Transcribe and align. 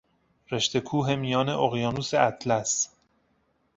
رشته 0.51 0.79
کوه 0.87 1.15
میان 1.23 1.49
اقیانوس 1.65 2.13
اطلس 2.29 2.73